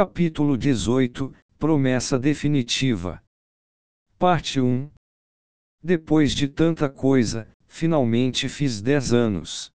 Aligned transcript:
Capítulo 0.00 0.56
18 0.56 1.34
Promessa 1.58 2.20
Definitiva. 2.20 3.20
Parte 4.16 4.60
1 4.60 4.88
Depois 5.82 6.36
de 6.36 6.46
tanta 6.46 6.88
coisa, 6.88 7.48
finalmente 7.66 8.48
fiz 8.48 8.80
10 8.80 9.12
anos. 9.12 9.72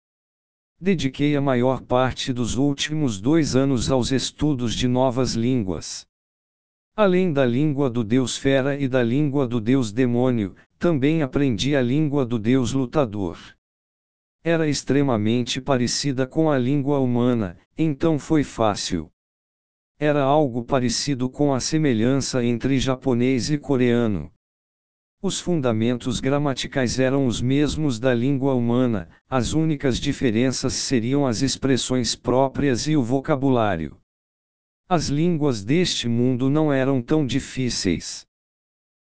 Dediquei 0.81 1.37
a 1.37 1.41
maior 1.41 1.83
parte 1.83 2.33
dos 2.33 2.57
últimos 2.57 3.21
dois 3.21 3.55
anos 3.55 3.93
aos 3.93 4.11
estudos 4.11 4.75
de 4.75 4.89
novas 4.89 5.35
línguas. 5.35 6.05
Além 6.97 7.33
da 7.33 7.47
língua 7.47 7.89
do 7.89 8.03
deus 8.03 8.37
fera 8.37 8.77
e 8.77 8.89
da 8.89 9.05
língua 9.05 9.47
do 9.47 9.61
deus 9.61 9.93
demônio, 9.93 10.57
também 10.81 11.23
aprendi 11.23 11.77
a 11.77 11.81
língua 11.81 12.27
do 12.27 12.41
deus 12.41 12.73
lutador. 12.73 13.39
Era 14.43 14.69
extremamente 14.69 15.61
parecida 15.61 16.27
com 16.27 16.51
a 16.51 16.59
língua 16.59 16.99
humana, 16.99 17.57
então 17.77 18.19
foi 18.19 18.43
fácil. 18.43 19.09
Era 20.01 20.23
algo 20.23 20.63
parecido 20.63 21.29
com 21.29 21.53
a 21.53 21.59
semelhança 21.59 22.45
entre 22.45 22.79
japonês 22.79 23.51
e 23.51 23.59
coreano. 23.59 24.31
Os 25.21 25.41
fundamentos 25.41 26.21
gramaticais 26.21 27.01
eram 27.01 27.27
os 27.27 27.41
mesmos 27.43 27.99
da 27.99 28.15
língua 28.15 28.55
humana, 28.55 29.09
as 29.29 29.55
únicas 29.55 29.99
diferenças 29.99 30.75
seriam 30.75 31.27
as 31.27 31.43
expressões 31.43 32.15
próprias 32.15 32.87
e 32.87 32.97
o 32.97 33.03
vocabulário. 33.03 33.99
As 34.89 35.09
línguas 35.09 35.65
deste 35.65 36.09
mundo 36.09 36.49
não 36.49 36.73
eram 36.73 37.03
tão 37.03 37.27
difíceis. 37.27 38.25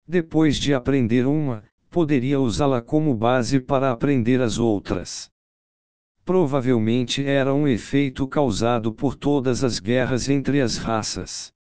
Depois 0.09 0.57
de 0.57 0.75
aprender 0.75 1.25
uma, 1.25 1.63
poderia 1.88 2.41
usá-la 2.41 2.83
como 2.83 3.15
base 3.15 3.61
para 3.61 3.93
aprender 3.93 4.41
as 4.41 4.59
outras. 4.59 5.30
Provavelmente 6.30 7.25
era 7.25 7.52
um 7.52 7.66
efeito 7.66 8.25
causado 8.25 8.93
por 8.93 9.16
todas 9.16 9.65
as 9.65 9.80
guerras 9.80 10.29
entre 10.29 10.61
as 10.61 10.77
raças. 10.77 11.52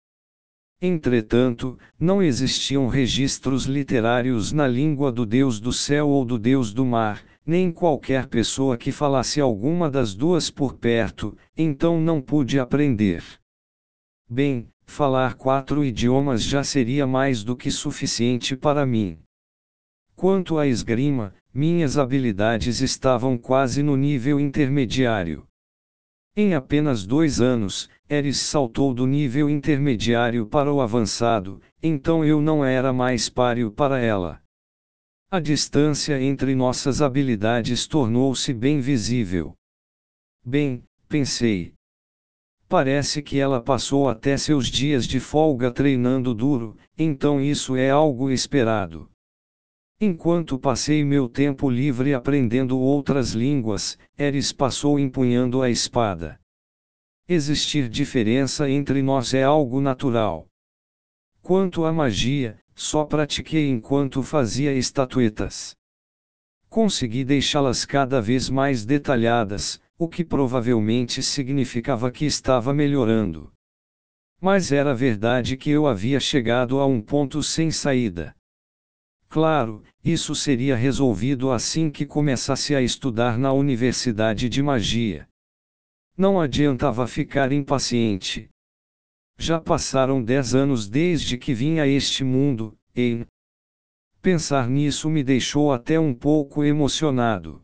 Entretanto, 0.80 1.76
não 1.98 2.22
existiam 2.22 2.86
registros 2.86 3.64
literários 3.64 4.52
na 4.52 4.68
língua 4.68 5.10
do 5.10 5.26
Deus 5.26 5.58
do 5.58 5.72
céu 5.72 6.08
ou 6.08 6.24
do 6.24 6.38
Deus 6.38 6.72
do 6.72 6.86
mar, 6.86 7.20
nem 7.44 7.72
qualquer 7.72 8.28
pessoa 8.28 8.78
que 8.78 8.92
falasse 8.92 9.40
alguma 9.40 9.90
das 9.90 10.14
duas 10.14 10.52
por 10.52 10.74
perto, 10.74 11.36
então 11.56 12.00
não 12.00 12.22
pude 12.22 12.60
aprender. 12.60 13.24
Bem, 14.30 14.68
falar 14.86 15.34
quatro 15.34 15.84
idiomas 15.84 16.44
já 16.44 16.62
seria 16.62 17.08
mais 17.08 17.42
do 17.42 17.56
que 17.56 17.72
suficiente 17.72 18.54
para 18.56 18.86
mim. 18.86 19.18
Quanto 20.14 20.58
à 20.58 20.66
esgrima, 20.68 21.34
minhas 21.52 21.98
habilidades 21.98 22.80
estavam 22.80 23.36
quase 23.36 23.82
no 23.82 23.96
nível 23.96 24.38
intermediário. 24.38 25.46
Em 26.36 26.54
apenas 26.54 27.04
dois 27.04 27.40
anos, 27.40 27.88
Eris 28.08 28.38
saltou 28.38 28.94
do 28.94 29.06
nível 29.06 29.50
intermediário 29.50 30.46
para 30.46 30.72
o 30.72 30.80
avançado, 30.80 31.60
então 31.82 32.24
eu 32.24 32.40
não 32.40 32.64
era 32.64 32.92
mais 32.92 33.28
páreo 33.28 33.70
para 33.70 33.98
ela. 33.98 34.40
A 35.30 35.40
distância 35.40 36.20
entre 36.20 36.54
nossas 36.54 37.02
habilidades 37.02 37.86
tornou-se 37.86 38.52
bem 38.52 38.80
visível. 38.80 39.54
Bem, 40.44 40.84
pensei, 41.08 41.74
Parece 42.70 43.20
que 43.20 43.36
ela 43.36 43.60
passou 43.60 44.08
até 44.08 44.36
seus 44.36 44.68
dias 44.68 45.04
de 45.04 45.18
folga 45.18 45.72
treinando 45.72 46.32
duro, 46.32 46.76
então 46.96 47.40
isso 47.40 47.74
é 47.74 47.90
algo 47.90 48.30
esperado. 48.30 49.10
Enquanto 50.02 50.58
passei 50.58 51.04
meu 51.04 51.28
tempo 51.28 51.68
livre 51.68 52.14
aprendendo 52.14 52.78
outras 52.78 53.32
línguas, 53.32 53.98
Eris 54.16 54.50
passou 54.50 54.98
empunhando 54.98 55.60
a 55.60 55.68
espada. 55.68 56.40
Existir 57.28 57.86
diferença 57.86 58.70
entre 58.70 59.02
nós 59.02 59.34
é 59.34 59.42
algo 59.42 59.78
natural. 59.78 60.48
Quanto 61.42 61.84
à 61.84 61.92
magia, 61.92 62.58
só 62.74 63.04
pratiquei 63.04 63.68
enquanto 63.68 64.22
fazia 64.22 64.72
estatuetas. 64.72 65.76
Consegui 66.70 67.22
deixá-las 67.22 67.84
cada 67.84 68.22
vez 68.22 68.48
mais 68.48 68.86
detalhadas, 68.86 69.82
o 69.98 70.08
que 70.08 70.24
provavelmente 70.24 71.22
significava 71.22 72.10
que 72.10 72.24
estava 72.24 72.72
melhorando. 72.72 73.52
Mas 74.40 74.72
era 74.72 74.94
verdade 74.94 75.58
que 75.58 75.68
eu 75.68 75.86
havia 75.86 76.18
chegado 76.18 76.78
a 76.80 76.86
um 76.86 77.02
ponto 77.02 77.42
sem 77.42 77.70
saída. 77.70 78.34
Claro, 79.30 79.84
isso 80.04 80.34
seria 80.34 80.74
resolvido 80.74 81.52
assim 81.52 81.88
que 81.88 82.04
começasse 82.04 82.74
a 82.74 82.82
estudar 82.82 83.38
na 83.38 83.52
Universidade 83.52 84.48
de 84.48 84.60
Magia. 84.60 85.28
Não 86.18 86.40
adiantava 86.40 87.06
ficar 87.06 87.52
impaciente. 87.52 88.50
Já 89.38 89.60
passaram 89.60 90.20
dez 90.20 90.52
anos 90.52 90.88
desde 90.88 91.38
que 91.38 91.54
vim 91.54 91.78
a 91.78 91.86
este 91.86 92.24
mundo, 92.24 92.76
e. 92.94 93.24
Pensar 94.20 94.68
nisso 94.68 95.08
me 95.08 95.22
deixou 95.22 95.72
até 95.72 95.98
um 95.98 96.12
pouco 96.12 96.64
emocionado. 96.64 97.62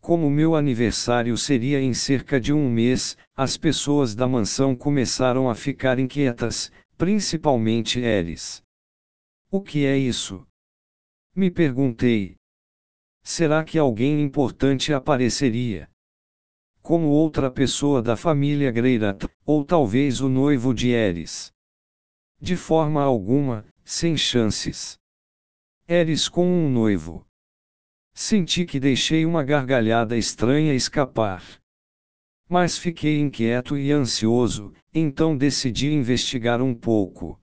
Como 0.00 0.28
meu 0.28 0.56
aniversário 0.56 1.38
seria 1.38 1.80
em 1.80 1.94
cerca 1.94 2.40
de 2.40 2.52
um 2.52 2.68
mês, 2.68 3.16
as 3.36 3.56
pessoas 3.56 4.12
da 4.12 4.26
mansão 4.26 4.74
começaram 4.74 5.48
a 5.48 5.54
ficar 5.54 6.00
inquietas, 6.00 6.72
principalmente 6.98 8.00
Eris. 8.00 8.60
O 9.52 9.62
que 9.62 9.86
é 9.86 9.96
isso? 9.96 10.44
Me 11.36 11.50
perguntei. 11.50 12.36
Será 13.20 13.64
que 13.64 13.76
alguém 13.76 14.22
importante 14.22 14.92
apareceria? 14.92 15.90
Como 16.80 17.08
outra 17.08 17.50
pessoa 17.50 18.00
da 18.00 18.16
família 18.16 18.70
Greirat, 18.70 19.26
ou 19.44 19.64
talvez 19.64 20.20
o 20.20 20.28
noivo 20.28 20.72
de 20.72 20.90
Eris? 20.90 21.52
De 22.40 22.56
forma 22.56 23.02
alguma, 23.02 23.66
sem 23.82 24.16
chances. 24.16 24.96
Eris 25.88 26.28
com 26.28 26.46
um 26.46 26.70
noivo. 26.70 27.26
Senti 28.14 28.64
que 28.64 28.78
deixei 28.78 29.26
uma 29.26 29.42
gargalhada 29.42 30.16
estranha 30.16 30.72
escapar. 30.72 31.42
Mas 32.48 32.78
fiquei 32.78 33.18
inquieto 33.18 33.76
e 33.76 33.90
ansioso, 33.90 34.72
então 34.94 35.36
decidi 35.36 35.92
investigar 35.92 36.62
um 36.62 36.72
pouco. 36.76 37.40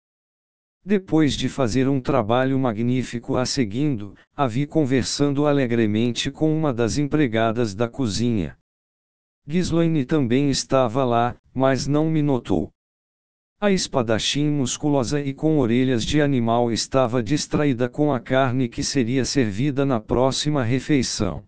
Depois 0.85 1.35
de 1.35 1.49
fazer 1.49 1.87
um 1.89 2.01
trabalho 2.01 2.59
magnífico 2.59 3.37
a 3.37 3.45
seguindo, 3.45 4.15
a 4.35 4.47
vi 4.47 4.67
conversando 4.67 5.47
alegremente 5.47 6.31
com 6.31 6.57
uma 6.57 6.73
das 6.73 6.97
empregadas 6.97 7.75
da 7.75 7.87
cozinha. 7.87 8.57
Ghislaine 9.47 10.07
também 10.07 10.49
estava 10.49 11.05
lá, 11.05 11.37
mas 11.53 11.87
não 11.87 12.11
me 12.11 12.23
notou. 12.23 12.71
A 13.61 13.71
espadachim 13.71 14.49
musculosa 14.49 15.21
e 15.21 15.35
com 15.35 15.59
orelhas 15.59 16.03
de 16.03 16.23
animal 16.23 16.73
estava 16.73 17.23
distraída 17.23 17.91
com 17.91 18.11
a 18.11 18.19
carne 18.19 18.71
que 18.71 18.83
seria 18.83 19.23
servida 19.27 19.85
na 19.85 20.01
próxima 20.01 20.63
refeição. 20.63 21.45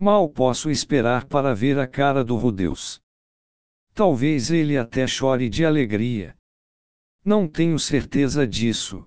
Mal 0.00 0.28
posso 0.28 0.68
esperar 0.68 1.26
para 1.26 1.54
ver 1.54 1.78
a 1.78 1.86
cara 1.86 2.24
do 2.24 2.34
Rudeus. 2.34 3.00
Talvez 3.94 4.50
ele 4.50 4.76
até 4.76 5.06
chore 5.06 5.48
de 5.48 5.64
alegria. 5.64 6.34
Não 7.24 7.46
tenho 7.46 7.78
certeza 7.78 8.44
disso. 8.44 9.06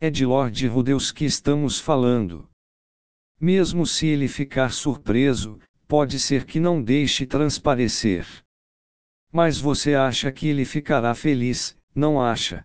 É 0.00 0.08
de 0.08 0.24
Lord 0.24 0.64
Rudeus 0.68 1.10
que 1.10 1.24
estamos 1.24 1.80
falando. 1.80 2.48
Mesmo 3.40 3.84
se 3.84 4.06
ele 4.06 4.28
ficar 4.28 4.70
surpreso, 4.72 5.58
pode 5.88 6.20
ser 6.20 6.44
que 6.44 6.60
não 6.60 6.80
deixe 6.80 7.26
transparecer. 7.26 8.26
Mas 9.32 9.58
você 9.58 9.94
acha 9.96 10.30
que 10.30 10.46
ele 10.46 10.64
ficará 10.64 11.16
feliz, 11.16 11.76
não 11.92 12.22
acha? 12.22 12.64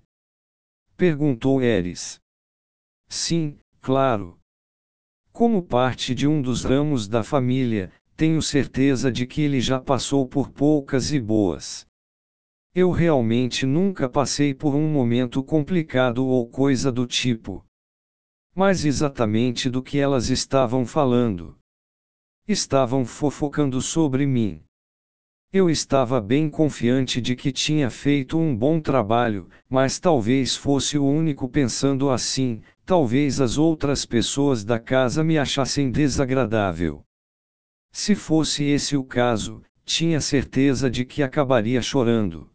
Perguntou 0.96 1.60
Eris. 1.60 2.22
Sim, 3.10 3.58
claro. 3.82 4.40
Como 5.32 5.64
parte 5.64 6.14
de 6.14 6.28
um 6.28 6.40
dos 6.40 6.64
ramos 6.64 7.08
da 7.08 7.24
família, 7.24 7.92
tenho 8.16 8.40
certeza 8.44 9.12
de 9.12 9.26
que 9.26 9.42
ele 9.42 9.60
já 9.60 9.82
passou 9.82 10.28
por 10.28 10.52
poucas 10.52 11.12
e 11.12 11.20
boas. 11.20 11.88
Eu 12.74 12.90
realmente 12.90 13.66
nunca 13.66 14.08
passei 14.08 14.54
por 14.54 14.74
um 14.74 14.88
momento 14.88 15.44
complicado 15.44 16.26
ou 16.26 16.48
coisa 16.48 16.90
do 16.90 17.06
tipo. 17.06 17.66
Mas 18.56 18.86
exatamente 18.86 19.70
do 19.70 19.84
que 19.84 19.98
elas 19.98 20.30
estavam 20.30 20.86
falando. 20.86 21.58
Estavam 22.48 23.04
fofocando 23.04 23.82
sobre 23.82 24.26
mim. 24.26 24.64
Eu 25.52 25.70
estava 25.70 26.22
bem 26.22 26.50
confiante 26.50 27.20
de 27.20 27.36
que 27.36 27.52
tinha 27.52 27.90
feito 27.90 28.40
um 28.40 28.56
bom 28.56 28.80
trabalho, 28.80 29.50
mas 29.70 30.00
talvez 30.00 30.56
fosse 30.56 30.98
o 30.98 31.06
único 31.06 31.50
pensando 31.50 32.10
assim, 32.10 32.62
talvez 32.86 33.42
as 33.42 33.58
outras 33.58 34.06
pessoas 34.06 34.64
da 34.64 34.80
casa 34.80 35.26
me 35.26 35.38
achassem 35.38 35.92
desagradável. 35.92 37.04
Se 37.92 38.16
fosse 38.16 38.64
esse 38.64 38.96
o 38.96 39.04
caso, 39.04 39.62
tinha 39.84 40.22
certeza 40.22 40.90
de 40.90 41.04
que 41.04 41.22
acabaria 41.22 41.82
chorando. 41.82 42.50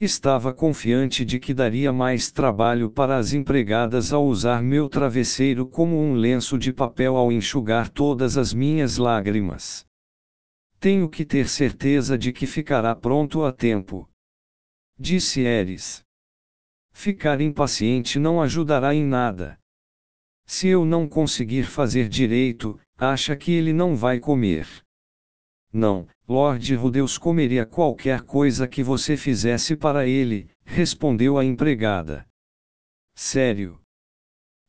Estava 0.00 0.54
confiante 0.54 1.26
de 1.26 1.38
que 1.38 1.52
daria 1.52 1.92
mais 1.92 2.32
trabalho 2.32 2.90
para 2.90 3.18
as 3.18 3.34
empregadas 3.34 4.14
ao 4.14 4.24
usar 4.24 4.62
meu 4.62 4.88
travesseiro 4.88 5.66
como 5.68 6.00
um 6.00 6.14
lenço 6.14 6.56
de 6.56 6.72
papel 6.72 7.18
ao 7.18 7.30
enxugar 7.30 7.90
todas 7.90 8.38
as 8.38 8.54
minhas 8.54 8.96
lágrimas. 8.96 9.84
Tenho 10.78 11.06
que 11.06 11.22
ter 11.22 11.46
certeza 11.46 12.16
de 12.16 12.32
que 12.32 12.46
ficará 12.46 12.96
pronto 12.96 13.44
a 13.44 13.52
tempo. 13.52 14.08
Disse 14.98 15.42
Eris. 15.42 16.02
Ficar 16.90 17.42
impaciente 17.42 18.18
não 18.18 18.40
ajudará 18.40 18.94
em 18.94 19.04
nada. 19.04 19.58
Se 20.46 20.66
eu 20.66 20.86
não 20.86 21.06
conseguir 21.06 21.64
fazer 21.64 22.08
direito, 22.08 22.80
acha 22.96 23.36
que 23.36 23.52
ele 23.52 23.74
não 23.74 23.94
vai 23.94 24.18
comer. 24.18 24.66
Não, 25.70 26.08
Lord 26.30 26.76
Rudeus 26.76 27.18
comeria 27.18 27.66
qualquer 27.66 28.22
coisa 28.22 28.68
que 28.68 28.84
você 28.84 29.16
fizesse 29.16 29.74
para 29.74 30.06
ele, 30.06 30.48
respondeu 30.64 31.36
a 31.36 31.44
empregada. 31.44 32.24
Sério? 33.16 33.80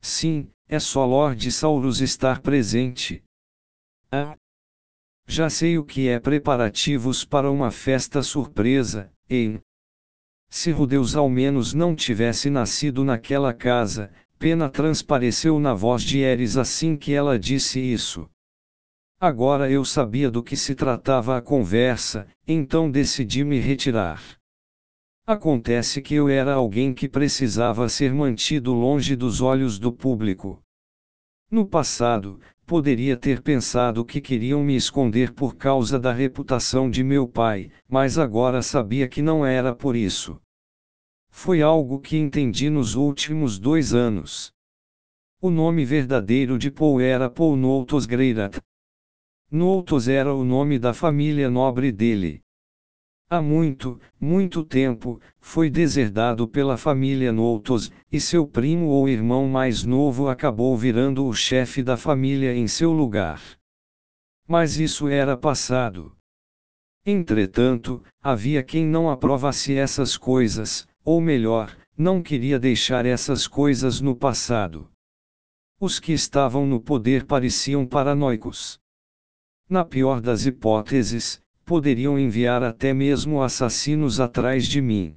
Sim, 0.01 0.49
é 0.67 0.79
só 0.79 1.05
Lord 1.05 1.51
Saurus 1.51 2.01
estar 2.01 2.41
presente. 2.41 3.23
Ah! 4.11 4.35
Já 5.27 5.51
sei 5.51 5.77
o 5.77 5.85
que 5.85 6.07
é 6.07 6.19
preparativos 6.19 7.23
para 7.23 7.51
uma 7.51 7.69
festa 7.69 8.23
surpresa, 8.23 9.13
hein? 9.29 9.61
Se 10.49 10.71
Rudeus 10.71 11.15
ao 11.15 11.29
menos 11.29 11.75
não 11.75 11.95
tivesse 11.95 12.49
nascido 12.49 13.03
naquela 13.03 13.53
casa, 13.53 14.11
pena 14.39 14.67
transpareceu 14.67 15.59
na 15.59 15.75
voz 15.75 16.01
de 16.01 16.21
Eris 16.21 16.57
assim 16.57 16.97
que 16.97 17.13
ela 17.13 17.37
disse 17.37 17.79
isso. 17.79 18.27
Agora 19.23 19.69
eu 19.69 19.85
sabia 19.85 20.31
do 20.31 20.41
que 20.41 20.57
se 20.57 20.73
tratava 20.73 21.37
a 21.37 21.41
conversa, 21.43 22.27
então 22.47 22.89
decidi 22.89 23.43
me 23.43 23.59
retirar. 23.59 24.19
Acontece 25.27 26.01
que 26.01 26.15
eu 26.15 26.27
era 26.27 26.55
alguém 26.55 26.91
que 26.91 27.07
precisava 27.07 27.87
ser 27.87 28.11
mantido 28.15 28.73
longe 28.73 29.15
dos 29.15 29.39
olhos 29.39 29.77
do 29.77 29.93
público. 29.93 30.59
No 31.51 31.67
passado, 31.67 32.39
poderia 32.65 33.15
ter 33.15 33.43
pensado 33.43 34.03
que 34.03 34.19
queriam 34.19 34.63
me 34.63 34.75
esconder 34.75 35.35
por 35.35 35.55
causa 35.55 35.99
da 35.99 36.11
reputação 36.11 36.89
de 36.89 37.03
meu 37.03 37.27
pai, 37.27 37.71
mas 37.87 38.17
agora 38.17 38.63
sabia 38.63 39.07
que 39.07 39.21
não 39.21 39.45
era 39.45 39.75
por 39.75 39.95
isso. 39.95 40.41
Foi 41.29 41.61
algo 41.61 41.99
que 41.99 42.17
entendi 42.17 42.71
nos 42.71 42.95
últimos 42.95 43.59
dois 43.59 43.93
anos. 43.93 44.51
O 45.39 45.51
nome 45.51 45.85
verdadeiro 45.85 46.57
de 46.57 46.71
Paul 46.71 46.99
era 46.99 47.29
Paul 47.29 47.55
Noutos 47.55 48.07
Greirat. 48.07 48.59
Noutos 49.53 50.07
era 50.07 50.33
o 50.33 50.45
nome 50.45 50.79
da 50.79 50.93
família 50.93 51.49
nobre 51.49 51.91
dele. 51.91 52.41
Há 53.29 53.41
muito, 53.41 53.99
muito 54.17 54.63
tempo, 54.63 55.19
foi 55.41 55.69
deserdado 55.69 56.47
pela 56.47 56.77
família 56.77 57.33
Noutos, 57.33 57.91
e 58.09 58.17
seu 58.17 58.47
primo 58.47 58.85
ou 58.87 59.09
irmão 59.09 59.49
mais 59.49 59.83
novo 59.83 60.29
acabou 60.29 60.77
virando 60.77 61.25
o 61.25 61.33
chefe 61.33 61.83
da 61.83 61.97
família 61.97 62.55
em 62.55 62.65
seu 62.65 62.93
lugar. 62.93 63.41
Mas 64.47 64.79
isso 64.79 65.09
era 65.09 65.35
passado. 65.35 66.15
Entretanto, 67.05 68.01
havia 68.21 68.63
quem 68.63 68.85
não 68.85 69.09
aprovasse 69.09 69.75
essas 69.75 70.15
coisas, 70.15 70.87
ou 71.03 71.19
melhor, 71.19 71.75
não 71.97 72.23
queria 72.23 72.57
deixar 72.57 73.05
essas 73.05 73.47
coisas 73.47 73.99
no 73.99 74.15
passado. 74.15 74.89
Os 75.77 75.99
que 75.99 76.13
estavam 76.13 76.65
no 76.65 76.79
poder 76.79 77.25
pareciam 77.25 77.85
paranoicos. 77.85 78.80
Na 79.71 79.85
pior 79.85 80.19
das 80.19 80.45
hipóteses, 80.45 81.41
poderiam 81.63 82.19
enviar 82.19 82.61
até 82.61 82.93
mesmo 82.93 83.41
assassinos 83.41 84.19
atrás 84.19 84.67
de 84.67 84.81
mim. 84.81 85.15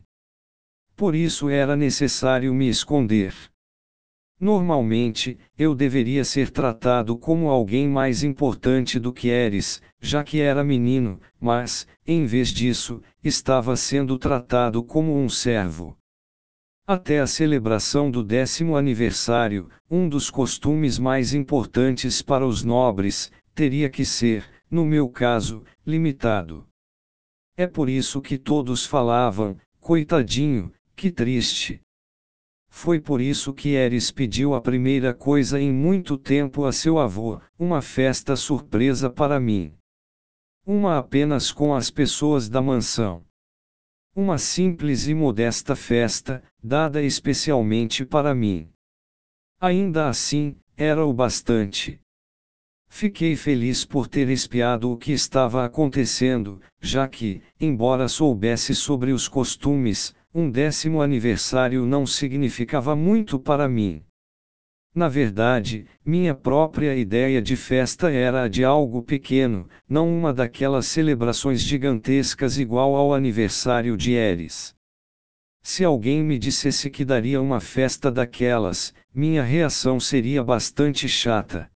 Por 0.95 1.17
isso 1.17 1.49
era 1.49 1.75
necessário 1.75 2.55
me 2.55 2.69
esconder. 2.69 3.35
Normalmente, 4.39 5.37
eu 5.59 5.75
deveria 5.75 6.25
ser 6.25 6.51
tratado 6.51 7.19
como 7.19 7.49
alguém 7.49 7.89
mais 7.89 8.23
importante 8.23 9.01
do 9.01 9.12
que 9.12 9.27
Eres, 9.29 9.83
já 10.01 10.23
que 10.23 10.41
era 10.41 10.62
menino, 10.62 11.21
mas, 11.41 11.85
em 12.06 12.25
vez 12.25 12.51
disso, 12.51 13.03
estava 13.25 13.75
sendo 13.75 14.17
tratado 14.17 14.85
como 14.85 15.19
um 15.19 15.29
servo. 15.29 15.99
Até 16.87 17.19
a 17.19 17.27
celebração 17.27 18.09
do 18.09 18.23
décimo 18.23 18.77
aniversário, 18.77 19.69
um 19.91 20.09
dos 20.09 20.31
costumes 20.31 20.97
mais 20.97 21.35
importantes 21.35 22.23
para 22.23 22.47
os 22.47 22.62
nobres, 22.62 23.33
teria 23.55 23.89
que 23.89 24.05
ser, 24.05 24.45
no 24.71 24.85
meu 24.85 25.09
caso, 25.09 25.65
limitado. 25.87 26.67
É 27.56 27.67
por 27.67 27.89
isso 27.89 28.21
que 28.21 28.37
todos 28.37 28.85
falavam, 28.85 29.56
coitadinho, 29.81 30.73
que 30.97 31.11
triste. 31.11 31.81
Foi 32.69 33.01
por 33.01 33.21
isso 33.21 33.55
que 33.55 33.71
Eris 33.71 34.11
pediu 34.11 34.53
a 34.55 34.61
primeira 34.61 35.15
coisa 35.15 35.61
em 35.61 35.73
muito 35.73 36.19
tempo 36.19 36.65
a 36.65 36.73
seu 36.73 36.99
avô, 36.99 37.41
uma 37.56 37.81
festa 37.81 38.35
surpresa 38.35 39.09
para 39.09 39.39
mim. 39.39 39.73
Uma 40.67 40.99
apenas 40.99 41.53
com 41.53 41.73
as 41.73 41.89
pessoas 41.91 42.49
da 42.49 42.61
mansão. 42.61 43.25
Uma 44.17 44.39
simples 44.39 45.06
e 45.06 45.15
modesta 45.15 45.77
festa, 45.77 46.43
dada 46.61 47.01
especialmente 47.01 48.05
para 48.05 48.35
mim. 48.35 48.69
Ainda 49.61 50.09
assim, 50.09 50.56
era 50.77 51.06
o 51.06 51.12
bastante. 51.12 52.01
Fiquei 52.96 53.35
feliz 53.35 53.85
por 53.85 54.06
ter 54.06 54.29
espiado 54.29 54.88
o 54.88 54.96
que 54.96 55.11
estava 55.11 55.64
acontecendo, 55.64 56.61
já 56.81 57.08
que, 57.08 57.43
embora 57.61 58.06
soubesse 58.06 58.73
sobre 58.73 59.11
os 59.11 59.26
costumes, 59.26 60.14
um 60.32 60.49
décimo 60.49 61.02
aniversário 61.02 61.85
não 61.85 62.06
significava 62.06 62.94
muito 62.94 63.37
para 63.37 63.69
mim. 63.69 64.05
Na 64.94 65.08
verdade, 65.08 65.87
minha 66.06 66.37
própria 66.37 66.94
ideia 66.94 67.43
de 67.43 67.56
festa 67.56 68.12
era 68.12 68.44
a 68.44 68.49
de 68.49 68.62
algo 68.62 69.02
pequeno, 69.02 69.69
não 69.88 70.08
uma 70.08 70.32
daquelas 70.32 70.87
celebrações 70.87 71.62
gigantescas 71.62 72.58
igual 72.58 72.94
ao 72.94 73.12
aniversário 73.12 73.96
de 73.96 74.12
Eris. 74.12 74.73
Se 75.64 75.82
alguém 75.82 76.23
me 76.23 76.38
dissesse 76.38 76.88
que 76.88 77.05
daria 77.05 77.43
uma 77.43 77.58
festa 77.58 78.08
daquelas, 78.08 78.94
minha 79.12 79.43
reação 79.43 79.99
seria 79.99 80.44
bastante 80.44 81.08
chata. 81.08 81.74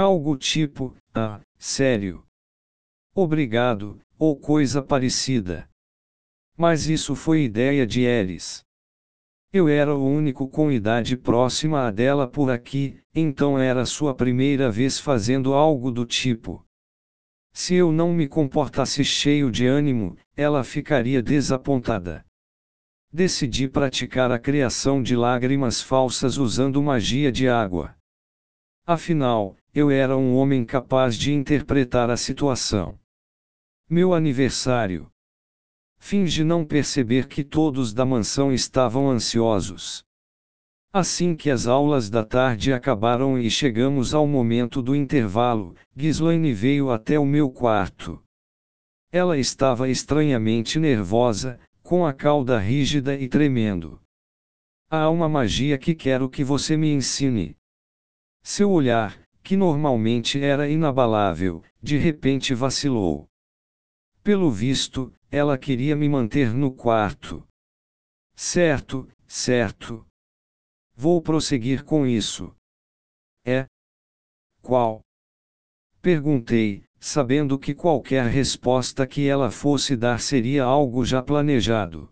Algo 0.00 0.34
tipo, 0.34 0.96
ah, 1.14 1.42
sério. 1.58 2.24
Obrigado, 3.14 4.00
ou 4.18 4.34
coisa 4.34 4.82
parecida. 4.82 5.68
Mas 6.56 6.88
isso 6.88 7.14
foi 7.14 7.42
ideia 7.42 7.86
de 7.86 8.00
Eris. 8.00 8.64
Eu 9.52 9.68
era 9.68 9.94
o 9.94 10.02
único 10.02 10.48
com 10.48 10.72
idade 10.72 11.18
próxima 11.18 11.86
a 11.86 11.90
dela 11.90 12.26
por 12.26 12.50
aqui, 12.50 12.98
então 13.14 13.58
era 13.58 13.84
sua 13.84 14.14
primeira 14.14 14.70
vez 14.70 14.98
fazendo 14.98 15.52
algo 15.52 15.90
do 15.90 16.06
tipo. 16.06 16.64
Se 17.52 17.74
eu 17.74 17.92
não 17.92 18.10
me 18.10 18.26
comportasse 18.26 19.04
cheio 19.04 19.50
de 19.50 19.66
ânimo, 19.66 20.16
ela 20.34 20.64
ficaria 20.64 21.22
desapontada. 21.22 22.24
Decidi 23.12 23.68
praticar 23.68 24.32
a 24.32 24.38
criação 24.38 25.02
de 25.02 25.14
lágrimas 25.14 25.82
falsas 25.82 26.38
usando 26.38 26.82
magia 26.82 27.30
de 27.30 27.50
água. 27.50 27.94
Afinal, 28.92 29.56
eu 29.72 29.88
era 29.88 30.16
um 30.16 30.34
homem 30.34 30.64
capaz 30.64 31.14
de 31.16 31.32
interpretar 31.32 32.10
a 32.10 32.16
situação. 32.16 32.98
Meu 33.88 34.12
aniversário. 34.12 35.08
Finge 35.96 36.42
não 36.42 36.64
perceber 36.64 37.28
que 37.28 37.44
todos 37.44 37.94
da 37.94 38.04
mansão 38.04 38.52
estavam 38.52 39.08
ansiosos. 39.08 40.04
Assim 40.92 41.36
que 41.36 41.50
as 41.50 41.68
aulas 41.68 42.10
da 42.10 42.24
tarde 42.24 42.72
acabaram 42.72 43.38
e 43.38 43.48
chegamos 43.48 44.12
ao 44.12 44.26
momento 44.26 44.82
do 44.82 44.96
intervalo, 44.96 45.76
Ghislaine 45.96 46.52
veio 46.52 46.90
até 46.90 47.16
o 47.16 47.24
meu 47.24 47.48
quarto. 47.48 48.20
Ela 49.12 49.38
estava 49.38 49.88
estranhamente 49.88 50.80
nervosa, 50.80 51.60
com 51.80 52.04
a 52.04 52.12
cauda 52.12 52.58
rígida 52.58 53.14
e 53.14 53.28
tremendo. 53.28 54.00
Há 54.90 55.08
uma 55.08 55.28
magia 55.28 55.78
que 55.78 55.94
quero 55.94 56.28
que 56.28 56.42
você 56.42 56.76
me 56.76 56.92
ensine. 56.92 57.56
Seu 58.42 58.70
olhar, 58.70 59.20
que 59.42 59.56
normalmente 59.56 60.40
era 60.40 60.68
inabalável, 60.68 61.62
de 61.82 61.96
repente 61.98 62.54
vacilou. 62.54 63.28
Pelo 64.22 64.50
visto, 64.50 65.12
ela 65.30 65.58
queria 65.58 65.94
me 65.94 66.08
manter 66.08 66.52
no 66.52 66.72
quarto. 66.72 67.46
Certo, 68.34 69.08
certo. 69.26 70.06
Vou 70.94 71.22
prosseguir 71.22 71.84
com 71.84 72.06
isso. 72.06 72.54
É? 73.44 73.66
Qual? 74.62 75.00
Perguntei, 76.02 76.84
sabendo 76.98 77.58
que 77.58 77.74
qualquer 77.74 78.26
resposta 78.26 79.06
que 79.06 79.26
ela 79.26 79.50
fosse 79.50 79.96
dar 79.96 80.20
seria 80.20 80.64
algo 80.64 81.04
já 81.04 81.22
planejado. 81.22 82.10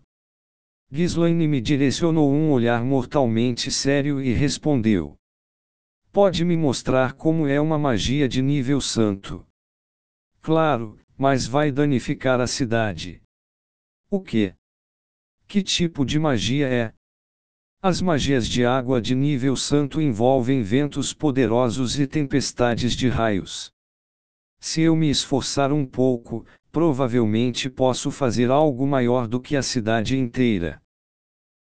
Ghislaine 0.91 1.47
me 1.47 1.61
direcionou 1.61 2.31
um 2.31 2.51
olhar 2.51 2.83
mortalmente 2.83 3.69
sério 3.69 4.19
e 4.19 4.33
respondeu: 4.33 5.18
Pode 6.11 6.43
me 6.43 6.57
mostrar 6.57 7.13
como 7.13 7.47
é 7.47 7.61
uma 7.61 7.77
magia 7.77 8.27
de 8.27 8.41
nível 8.41 8.81
santo? 8.81 9.45
Claro, 10.41 10.97
mas 11.15 11.45
vai 11.45 11.71
danificar 11.71 12.41
a 12.41 12.47
cidade. 12.47 13.21
O 14.09 14.19
que? 14.19 14.55
Que 15.47 15.61
tipo 15.61 16.03
de 16.03 16.17
magia 16.17 16.67
é? 16.67 16.93
As 17.79 18.01
magias 18.01 18.47
de 18.47 18.65
água 18.65 18.99
de 18.99 19.13
nível 19.13 19.55
santo 19.55 20.01
envolvem 20.01 20.63
ventos 20.63 21.13
poderosos 21.13 21.99
e 21.99 22.07
tempestades 22.07 22.93
de 22.93 23.07
raios. 23.07 23.71
Se 24.59 24.81
eu 24.81 24.95
me 24.95 25.11
esforçar 25.11 25.71
um 25.71 25.85
pouco, 25.85 26.43
provavelmente 26.71 27.69
posso 27.69 28.09
fazer 28.09 28.49
algo 28.49 28.87
maior 28.87 29.27
do 29.27 29.39
que 29.39 29.55
a 29.55 29.61
cidade 29.61 30.17
inteira. 30.17 30.81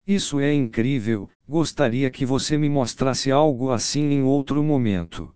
Isso 0.07 0.39
é 0.39 0.53
incrível, 0.53 1.27
gostaria 1.47 2.11
que 2.11 2.25
você 2.25 2.59
me 2.59 2.69
mostrasse 2.69 3.31
algo 3.31 3.71
assim 3.71 4.11
em 4.11 4.21
outro 4.21 4.63
momento. 4.63 5.35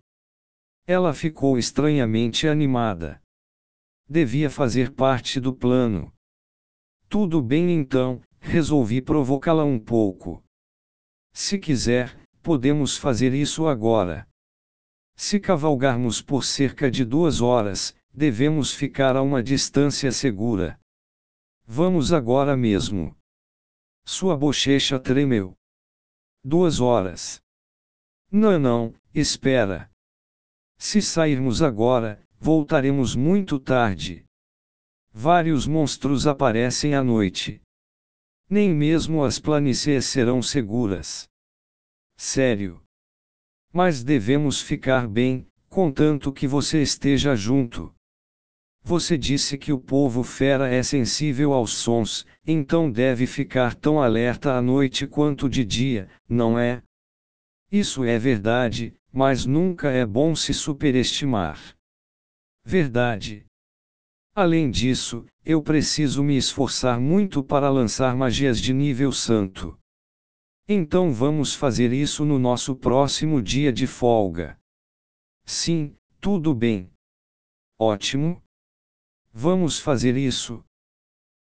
Ela 0.85 1.11
ficou 1.11 1.57
estranhamente 1.57 2.47
animada. 2.47 3.19
Devia 4.07 4.47
fazer 4.47 4.91
parte 4.93 5.39
do 5.39 5.55
plano. 5.55 6.13
Tudo 7.07 7.41
bem 7.41 7.71
então, 7.71 8.21
resolvi 8.39 9.01
provocá-la 9.01 9.63
um 9.63 9.79
pouco. 9.79 10.43
Se 11.33 11.57
quiser, 11.57 12.15
podemos 12.43 12.95
fazer 12.95 13.33
isso 13.33 13.67
agora. 13.67 14.27
Se 15.15 15.39
cavalgarmos 15.39 16.21
por 16.21 16.43
cerca 16.43 16.91
de 16.91 17.03
duas 17.03 17.41
horas, 17.41 17.95
devemos 18.13 18.71
ficar 18.71 19.15
a 19.15 19.21
uma 19.23 19.41
distância 19.41 20.11
segura. 20.11 20.79
Vamos 21.65 22.13
agora 22.13 22.55
mesmo. 22.55 23.18
Sua 24.11 24.35
bochecha 24.35 24.99
tremeu. 24.99 25.55
Duas 26.43 26.79
horas. 26.79 27.39
Não, 28.31 28.57
não, 28.57 28.91
espera. 29.13 29.87
Se 30.79 30.99
sairmos 30.99 31.61
agora, 31.61 32.19
voltaremos 32.39 33.15
muito 33.15 33.59
tarde. 33.59 34.25
Vários 35.13 35.67
monstros 35.67 36.25
aparecem 36.25 36.95
à 36.95 37.03
noite. 37.03 37.61
Nem 38.49 38.73
mesmo 38.73 39.23
as 39.23 39.37
planícies 39.37 40.07
serão 40.07 40.41
seguras. 40.41 41.29
Sério. 42.17 42.83
Mas 43.71 44.03
devemos 44.03 44.59
ficar 44.59 45.07
bem, 45.07 45.47
contanto 45.69 46.33
que 46.33 46.47
você 46.47 46.81
esteja 46.81 47.35
junto. 47.35 47.93
Você 48.89 49.19
disse 49.19 49.55
que 49.55 49.71
o 49.71 49.79
povo 49.79 50.23
fera 50.23 50.67
é 50.67 50.81
sensível 50.81 51.53
aos 51.53 51.73
sons, 51.73 52.25
então 52.43 52.91
deve 52.91 53.27
ficar 53.27 53.75
tão 53.75 54.01
alerta 54.01 54.55
à 54.55 54.63
noite 54.63 55.05
quanto 55.05 55.47
de 55.47 55.63
dia, 55.63 56.09
não 56.27 56.57
é? 56.57 56.81
Isso 57.71 58.03
é 58.03 58.17
verdade, 58.17 58.95
mas 59.13 59.45
nunca 59.45 59.91
é 59.91 60.03
bom 60.07 60.35
se 60.35 60.55
superestimar. 60.55 61.77
Verdade. 62.65 63.45
Além 64.33 64.71
disso, 64.71 65.23
eu 65.45 65.61
preciso 65.61 66.23
me 66.23 66.35
esforçar 66.35 66.99
muito 66.99 67.43
para 67.43 67.69
lançar 67.69 68.15
magias 68.15 68.59
de 68.59 68.73
nível 68.73 69.11
santo. 69.11 69.77
Então 70.67 71.13
vamos 71.13 71.53
fazer 71.53 71.93
isso 71.93 72.25
no 72.25 72.39
nosso 72.39 72.75
próximo 72.75 73.39
dia 73.39 73.71
de 73.71 73.85
folga. 73.85 74.59
Sim, 75.45 75.95
tudo 76.19 76.55
bem. 76.55 76.89
Ótimo. 77.77 78.41
Vamos 79.33 79.79
fazer 79.79 80.17
isso. 80.17 80.63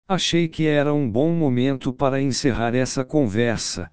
Achei 0.07 0.47
que 0.47 0.65
era 0.65 0.93
um 0.93 1.09
bom 1.09 1.33
momento 1.33 1.93
para 1.93 2.21
encerrar 2.21 2.75
essa 2.75 3.03
conversa. 3.05 3.91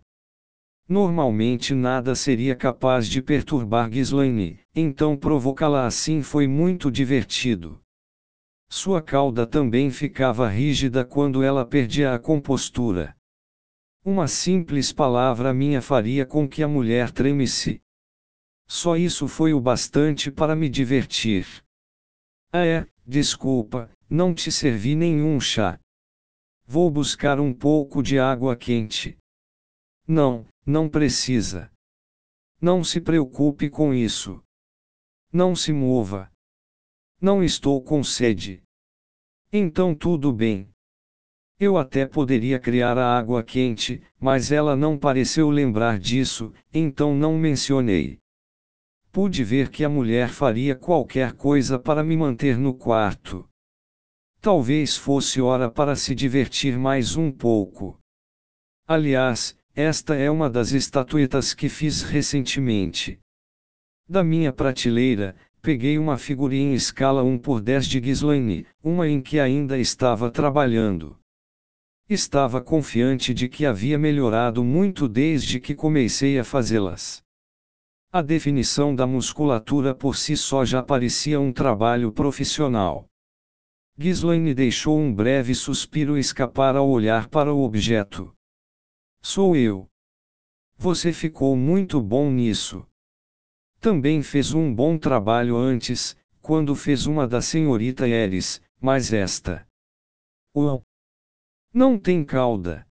Normalmente 0.88 1.73
nada 1.73 2.14
seria 2.14 2.56
capaz 2.56 3.06
de 3.06 3.23
perturbar 3.23 3.88
Ghislaine, 3.88 4.59
então 4.75 5.16
provocá-la 5.16 5.87
assim 5.87 6.20
foi 6.20 6.49
muito 6.49 6.90
divertido. 6.90 7.80
Sua 8.68 9.00
cauda 9.00 9.47
também 9.47 9.90
ficava 9.90 10.49
rígida 10.49 11.04
quando 11.04 11.42
ela 11.42 11.64
perdia 11.64 12.14
a 12.14 12.18
compostura. 12.18 13.16
Uma 14.04 14.26
simples 14.26 14.92
palavra 14.92 15.52
minha 15.52 15.82
faria 15.82 16.25
com 16.25 16.49
que 16.49 16.62
a 16.62 16.68
mulher 16.68 17.11
tremesse. 17.11 17.80
Só 18.66 18.97
isso 18.97 19.28
foi 19.28 19.52
o 19.52 19.61
bastante 19.61 20.30
para 20.30 20.56
me 20.56 20.68
divertir. 20.68 21.47
Ah 22.52 22.64
é, 22.64 22.87
desculpa, 23.11 23.90
não 24.09 24.33
te 24.33 24.52
servi 24.52 24.95
nenhum 24.95 25.40
chá. 25.40 25.81
Vou 26.64 26.88
buscar 26.88 27.40
um 27.40 27.52
pouco 27.52 28.02
de 28.02 28.21
água 28.21 28.57
quente. 28.57 29.19
Não, 30.07 30.47
não 30.64 30.88
precisa. 30.88 31.73
Não 32.61 32.85
se 32.85 33.00
preocupe 33.00 33.69
com 33.69 33.93
isso. 33.93 34.40
Não 35.33 35.57
se 35.57 35.73
mova. 35.73 36.31
Não 37.21 37.43
estou 37.43 37.83
com 37.83 38.05
sede. 38.05 38.62
Então 39.52 39.93
tudo 39.93 40.33
bem. 40.33 40.71
Eu 41.59 41.76
até 41.76 42.07
poderia 42.07 42.61
criar 42.61 42.97
a 42.97 43.19
água 43.19 43.43
quente, 43.43 44.02
mas 44.21 44.52
ela 44.52 44.76
não 44.76 44.97
pareceu 44.97 45.50
lembrar 45.50 45.99
disso, 45.99 46.55
então 46.73 47.14
não 47.14 47.37
mencionei. 47.37 48.21
Pude 49.12 49.43
ver 49.43 49.71
que 49.71 49.85
a 49.85 49.88
mulher 49.88 50.29
faria 50.29 50.76
qualquer 50.76 51.33
coisa 51.33 51.79
para 51.81 52.05
me 52.05 52.17
manter 52.17 52.57
no 52.57 52.73
quarto. 52.73 53.49
Talvez 54.40 54.97
fosse 54.97 55.40
hora 55.40 55.69
para 55.69 55.97
se 55.97 56.14
divertir 56.14 56.79
mais 56.79 57.17
um 57.17 57.33
pouco. 57.33 57.99
Aliás, 58.87 59.59
esta 59.75 60.14
é 60.14 60.31
uma 60.31 60.49
das 60.49 60.71
estatuetas 60.71 61.52
que 61.52 61.69
fiz 61.69 62.02
recentemente. 62.02 63.19
Da 64.09 64.23
minha 64.23 64.52
prateleira, 64.52 65.35
peguei 65.61 65.99
uma 65.99 66.17
figurinha 66.17 66.71
em 66.71 66.75
escala 66.75 67.25
1 67.25 67.38
por 67.38 67.61
10 67.61 67.87
de 67.87 68.00
Ghislaine, 68.00 68.67
uma 68.83 69.09
em 69.09 69.21
que 69.21 69.40
ainda 69.40 69.76
estava 69.76 70.31
trabalhando. 70.31 71.19
Estava 72.09 72.61
confiante 72.61 73.35
de 73.35 73.49
que 73.49 73.67
havia 73.67 73.99
melhorado 73.99 74.62
muito 74.62 75.09
desde 75.09 75.59
que 75.59 75.75
comecei 75.75 76.38
a 76.38 76.45
fazê-las. 76.45 77.23
A 78.12 78.23
definição 78.23 78.93
da 78.93 79.07
musculatura 79.07 79.95
por 79.95 80.17
si 80.17 80.37
só 80.37 80.64
já 80.64 80.83
parecia 80.83 81.38
um 81.38 81.52
trabalho 81.52 82.11
profissional. 82.11 83.07
Ghislaine 83.97 84.52
deixou 84.52 84.99
um 84.99 85.14
breve 85.14 85.55
suspiro 85.55 86.19
escapar 86.19 86.75
ao 86.75 86.88
olhar 86.88 87.29
para 87.29 87.55
o 87.55 87.62
objeto. 87.62 88.35
Sou 89.23 89.55
eu. 89.55 89.88
Você 90.76 91.12
ficou 91.12 91.57
muito 91.57 92.02
bom 92.02 92.33
nisso. 92.33 92.85
Também 93.79 94.25
fez 94.25 94.52
um 94.55 94.75
bom 94.75 94.99
trabalho 94.99 95.57
antes, 95.57 96.17
quando 96.43 96.75
fez 96.75 97.07
uma 97.07 97.29
da 97.29 97.40
senhorita 97.40 98.09
Eris, 98.09 98.61
mas 98.81 99.12
esta. 99.12 99.64
Uau! 100.57 100.83
Não 101.73 101.97
tem 101.97 102.25
cauda. 102.25 102.85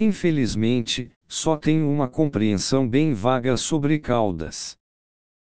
Infelizmente, 0.00 1.12
só 1.34 1.56
tenho 1.56 1.90
uma 1.90 2.06
compreensão 2.06 2.88
bem 2.88 3.12
vaga 3.12 3.56
sobre 3.56 3.98
caudas. 3.98 4.78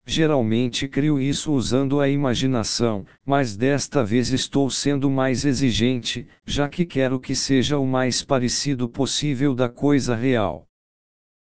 Geralmente 0.06 0.86
crio 0.86 1.18
isso 1.18 1.52
usando 1.52 2.00
a 2.00 2.08
imaginação, 2.08 3.04
mas 3.26 3.56
desta 3.56 4.04
vez 4.04 4.30
estou 4.30 4.70
sendo 4.70 5.10
mais 5.10 5.44
exigente, 5.44 6.28
já 6.46 6.68
que 6.68 6.86
quero 6.86 7.18
que 7.18 7.34
seja 7.34 7.76
o 7.76 7.84
mais 7.84 8.22
parecido 8.22 8.88
possível 8.88 9.52
da 9.52 9.68
coisa 9.68 10.14
real. 10.14 10.64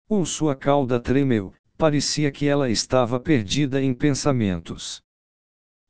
Ou 0.07 0.27
sua 0.27 0.55
cauda 0.55 1.01
tremeu, 1.01 1.55
parecia 1.79 2.31
que 2.31 2.47
ela 2.47 2.69
estava 2.69 3.19
perdida 3.19 3.81
em 3.81 3.95
pensamentos. 3.95 5.03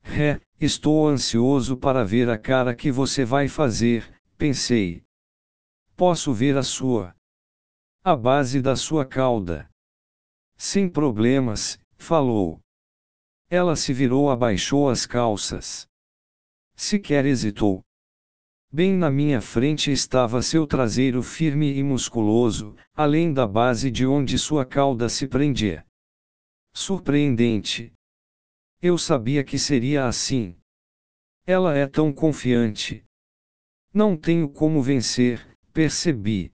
É, 0.01 0.39
estou 0.61 1.09
ansioso 1.09 1.75
para 1.75 2.05
ver 2.05 2.29
a 2.29 2.37
cara 2.37 2.73
que 2.73 2.89
você 2.89 3.25
vai 3.25 3.49
fazer, 3.49 4.09
pensei. 4.37 5.03
Posso 5.97 6.31
ver 6.31 6.55
a 6.55 6.63
sua. 6.63 7.18
A 8.11 8.15
base 8.15 8.59
da 8.59 8.75
sua 8.75 9.05
cauda. 9.05 9.69
Sem 10.57 10.89
problemas, 10.89 11.77
falou. 11.95 12.59
Ela 13.47 13.75
se 13.75 13.93
virou 13.93 14.31
abaixou 14.31 14.89
as 14.89 15.05
calças. 15.05 15.87
Sequer 16.75 17.27
hesitou. 17.27 17.83
Bem 18.73 18.95
na 18.95 19.11
minha 19.11 19.39
frente 19.41 19.91
estava 19.91 20.41
seu 20.41 20.65
traseiro 20.65 21.21
firme 21.21 21.71
e 21.71 21.83
musculoso, 21.83 22.75
além 22.95 23.31
da 23.31 23.45
base 23.45 23.91
de 23.91 24.07
onde 24.07 24.39
sua 24.39 24.65
cauda 24.65 25.07
se 25.07 25.27
prendia. 25.27 25.85
Surpreendente. 26.73 27.93
Eu 28.81 28.97
sabia 28.97 29.43
que 29.43 29.59
seria 29.59 30.07
assim. 30.07 30.57
Ela 31.45 31.77
é 31.77 31.85
tão 31.85 32.11
confiante. 32.11 33.05
Não 33.93 34.17
tenho 34.17 34.49
como 34.49 34.81
vencer, 34.81 35.55
percebi. 35.71 36.51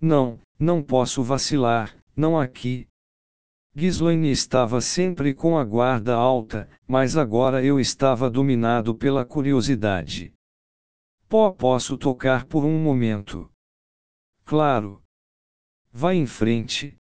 Não, 0.00 0.40
não 0.58 0.82
posso 0.82 1.22
vacilar, 1.22 1.94
não 2.16 2.38
aqui, 2.38 2.88
Ghislaine 3.72 4.32
estava 4.32 4.80
sempre 4.80 5.32
com 5.32 5.56
a 5.56 5.64
guarda 5.64 6.14
alta, 6.14 6.68
mas 6.88 7.16
agora 7.16 7.64
eu 7.64 7.78
estava 7.78 8.28
dominado 8.28 8.96
pela 8.96 9.24
curiosidade. 9.24 10.34
Pó 11.28 11.52
posso 11.52 11.96
tocar 11.96 12.46
por 12.46 12.64
um 12.64 12.82
momento. 12.82 13.48
Claro. 14.44 15.00
Vá 15.92 16.12
em 16.12 16.26
frente. 16.26 16.96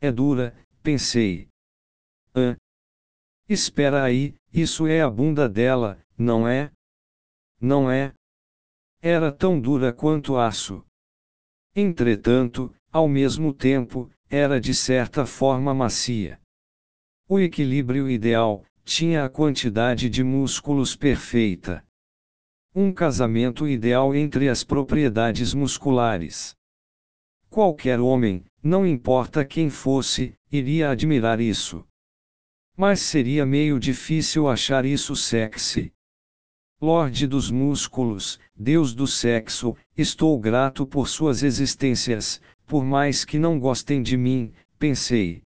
É 0.00 0.10
dura, 0.10 0.56
pensei. 0.82 1.48
Ah. 2.34 2.56
Espera 3.48 4.02
aí, 4.02 4.34
isso 4.52 4.88
é 4.88 5.00
a 5.00 5.08
bunda 5.08 5.48
dela, 5.48 6.02
não 6.18 6.48
é? 6.48 6.72
Não 7.60 7.88
é? 7.88 8.12
Era 9.00 9.30
tão 9.30 9.60
dura 9.60 9.92
quanto 9.92 10.36
aço. 10.36 10.84
Entretanto, 11.78 12.74
ao 12.90 13.06
mesmo 13.06 13.52
tempo, 13.52 14.10
era 14.30 14.58
de 14.58 14.72
certa 14.72 15.26
forma 15.26 15.74
macia. 15.74 16.40
O 17.28 17.38
equilíbrio 17.38 18.08
ideal, 18.08 18.64
tinha 18.82 19.26
a 19.26 19.28
quantidade 19.28 20.08
de 20.08 20.24
músculos 20.24 20.96
perfeita. 20.96 21.84
Um 22.74 22.94
casamento 22.94 23.68
ideal 23.68 24.14
entre 24.14 24.48
as 24.48 24.64
propriedades 24.64 25.52
musculares. 25.52 26.56
Qualquer 27.50 28.00
homem, 28.00 28.44
não 28.62 28.86
importa 28.86 29.44
quem 29.44 29.68
fosse, 29.68 30.34
iria 30.50 30.88
admirar 30.88 31.42
isso. 31.42 31.86
Mas 32.74 33.00
seria 33.00 33.44
meio 33.44 33.78
difícil 33.78 34.48
achar 34.48 34.86
isso 34.86 35.14
sexy. 35.14 35.92
Lorde 36.86 37.26
dos 37.26 37.50
músculos, 37.50 38.38
Deus 38.54 38.94
do 38.94 39.08
sexo, 39.08 39.76
estou 39.98 40.38
grato 40.38 40.86
por 40.86 41.08
suas 41.08 41.42
existências, 41.42 42.40
por 42.64 42.84
mais 42.84 43.24
que 43.24 43.40
não 43.40 43.58
gostem 43.58 44.00
de 44.00 44.16
mim, 44.16 44.52
pensei. 44.78 45.42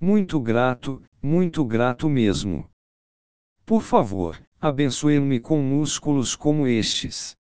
Muito 0.00 0.40
grato, 0.40 1.02
muito 1.22 1.62
grato 1.62 2.08
mesmo. 2.08 2.70
Por 3.66 3.82
favor, 3.82 4.42
abençoe-me 4.58 5.40
com 5.40 5.60
músculos 5.60 6.34
como 6.34 6.66
estes. 6.66 7.36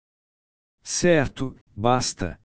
Certo, 0.84 1.56
basta. 1.74 2.38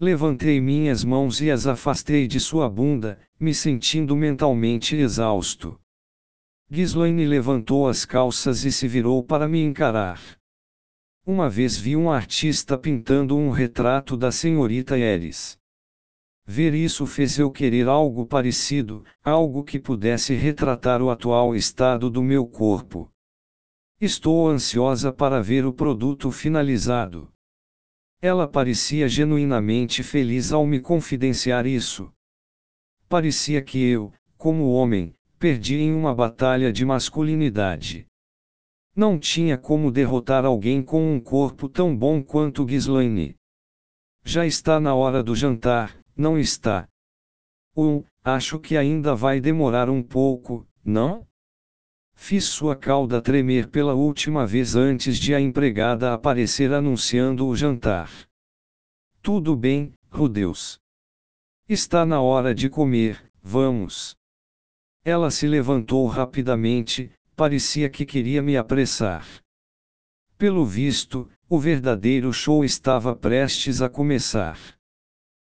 Levantei 0.00 0.60
minhas 0.60 1.04
mãos 1.04 1.40
e 1.40 1.48
as 1.48 1.64
afastei 1.64 2.26
de 2.26 2.40
sua 2.40 2.68
bunda, 2.68 3.20
me 3.38 3.54
sentindo 3.54 4.16
mentalmente 4.16 4.96
exausto. 4.96 5.78
Ghislaine 6.68 7.24
levantou 7.24 7.88
as 7.88 8.04
calças 8.04 8.64
e 8.64 8.72
se 8.72 8.88
virou 8.88 9.22
para 9.22 9.46
me 9.46 9.62
encarar. 9.62 10.20
Uma 11.24 11.48
vez 11.48 11.76
vi 11.76 11.96
um 11.96 12.10
artista 12.10 12.76
pintando 12.76 13.36
um 13.36 13.50
retrato 13.50 14.16
da 14.16 14.32
senhorita 14.32 14.98
Eris. 14.98 15.56
Ver 16.44 16.74
isso 16.74 17.06
fez 17.06 17.38
eu 17.38 17.52
querer 17.52 17.86
algo 17.86 18.26
parecido, 18.26 19.04
algo 19.22 19.62
que 19.62 19.78
pudesse 19.78 20.34
retratar 20.34 21.00
o 21.00 21.08
atual 21.08 21.54
estado 21.54 22.10
do 22.10 22.22
meu 22.22 22.44
corpo. 22.46 23.08
Estou 24.00 24.48
ansiosa 24.48 25.12
para 25.12 25.40
ver 25.40 25.64
o 25.64 25.72
produto 25.72 26.30
finalizado. 26.32 27.32
Ela 28.20 28.48
parecia 28.48 29.08
genuinamente 29.08 30.02
feliz 30.02 30.52
ao 30.52 30.66
me 30.66 30.80
confidenciar 30.80 31.64
isso. 31.64 32.12
Parecia 33.08 33.62
que 33.62 33.78
eu, 33.78 34.12
como 34.36 34.70
homem, 34.72 35.15
perdi 35.38 35.76
em 35.76 35.94
uma 35.94 36.14
batalha 36.14 36.72
de 36.72 36.84
masculinidade. 36.84 38.06
Não 38.94 39.18
tinha 39.18 39.58
como 39.58 39.90
derrotar 39.90 40.44
alguém 40.44 40.82
com 40.82 41.14
um 41.14 41.20
corpo 41.20 41.68
tão 41.68 41.94
bom 41.94 42.22
quanto 42.22 42.64
Ghislaine. 42.64 43.36
Já 44.24 44.46
está 44.46 44.80
na 44.80 44.94
hora 44.94 45.22
do 45.22 45.36
jantar, 45.36 45.96
não 46.16 46.38
está. 46.38 46.88
Um, 47.76 48.02
acho 48.24 48.58
que 48.58 48.76
ainda 48.76 49.14
vai 49.14 49.38
demorar 49.38 49.90
um 49.90 50.02
pouco, 50.02 50.66
não? 50.82 51.26
Fiz 52.14 52.44
sua 52.44 52.74
cauda 52.74 53.20
tremer 53.20 53.68
pela 53.68 53.92
última 53.92 54.46
vez 54.46 54.74
antes 54.74 55.18
de 55.18 55.34
a 55.34 55.40
empregada 55.40 56.14
aparecer 56.14 56.72
anunciando 56.72 57.46
o 57.46 57.54
jantar. 57.54 58.10
Tudo 59.20 59.54
bem, 59.54 59.92
Rudeus. 60.10 60.80
Está 61.68 62.06
na 62.06 62.22
hora 62.22 62.54
de 62.54 62.70
comer, 62.70 63.30
vamos. 63.42 64.16
Ela 65.08 65.30
se 65.30 65.46
levantou 65.46 66.04
rapidamente, 66.08 67.12
parecia 67.36 67.88
que 67.88 68.04
queria 68.04 68.42
me 68.42 68.56
apressar. 68.56 69.24
Pelo 70.36 70.66
visto, 70.66 71.30
o 71.48 71.60
verdadeiro 71.60 72.32
show 72.32 72.64
estava 72.64 73.14
prestes 73.14 73.80
a 73.80 73.88
começar. 73.88 74.58